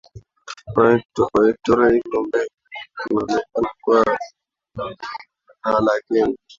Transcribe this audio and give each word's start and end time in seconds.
Kwa 0.73 0.97
historia 1.47 1.89
hizo 1.95 2.21
mbili 2.23 2.49
kunaonekana 3.03 3.69
kuwa 3.83 4.05
na 4.75 5.75
walakini 5.75 6.37